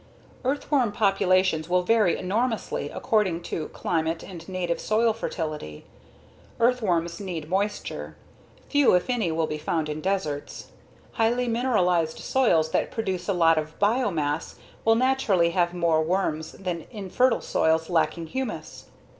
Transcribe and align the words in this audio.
Earthworm 0.43 0.91
populations 0.91 1.69
will 1.69 1.83
vary 1.83 2.17
enormously 2.17 2.89
according 2.89 3.39
to 3.43 3.67
climate 3.67 4.23
and 4.23 4.49
native 4.49 4.79
soil 4.79 5.13
fertility. 5.13 5.85
Earthworms 6.59 7.19
need 7.19 7.47
moisture; 7.47 8.15
few 8.67 8.95
if 8.95 9.11
any 9.11 9.31
will 9.31 9.45
be 9.45 9.59
found 9.59 9.89
in 9.89 10.01
deserts. 10.01 10.71
Highly 11.11 11.47
mineralized 11.47 12.17
soils 12.17 12.71
that 12.71 12.89
produce 12.89 13.29
a 13.29 13.33
lot 13.33 13.59
of 13.59 13.77
biomass 13.77 14.55
will 14.85 14.95
naturally 14.95 15.51
have 15.51 15.71
more 15.71 16.01
worms 16.01 16.53
than 16.53 16.87
infertile 16.89 17.39
soils 17.41 17.87
lacking 17.87 18.25
humus. 18.25 18.85